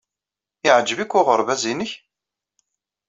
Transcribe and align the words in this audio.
Yeɛjeb-ik 0.65 1.15
uɣerbaz-nnek? 1.19 1.91